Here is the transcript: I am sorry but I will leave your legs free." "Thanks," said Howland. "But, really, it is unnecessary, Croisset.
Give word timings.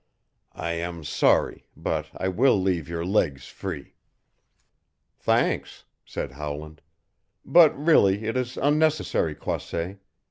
I 0.55 0.71
am 0.71 1.03
sorry 1.03 1.67
but 1.77 2.09
I 2.17 2.27
will 2.27 2.59
leave 2.59 2.89
your 2.89 3.05
legs 3.05 3.47
free." 3.47 3.93
"Thanks," 5.19 5.85
said 6.03 6.31
Howland. 6.31 6.81
"But, 7.45 7.77
really, 7.77 8.23
it 8.25 8.35
is 8.35 8.57
unnecessary, 8.57 9.35
Croisset. 9.35 9.99